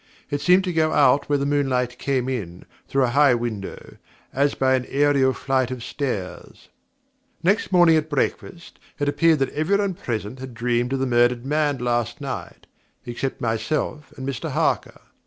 It 0.31 0.41
seemed 0.41 0.63
to 0.63 0.73
go 0.73 0.93
out 0.93 1.29
where 1.29 1.37
the 1.37 1.45
moonlight 1.45 1.99
came 1.99 2.27
in, 2.27 2.65
through 2.87 3.03
a 3.03 3.09
high 3.13 3.35
window, 3.35 3.97
as 4.33 4.55
by 4.55 4.73
an 4.73 4.85
aërial 4.85 5.35
flight 5.35 5.69
of 5.69 5.83
stairs. 5.83 6.69
Next 7.43 7.71
morning 7.71 7.95
at 7.97 8.09
breakfast, 8.09 8.79
it 8.97 9.07
appeared 9.07 9.37
that 9.37 9.51
everybody 9.53 9.93
present 9.93 10.39
had 10.39 10.55
dreamed 10.55 10.93
of 10.93 10.99
the 11.01 11.05
murdered 11.05 11.45
man 11.45 11.77
last 11.77 12.19
night, 12.19 12.65
except 13.05 13.41
myself 13.41 14.11
and 14.17 14.27
Mr 14.27 14.49
Harker. 14.49 15.01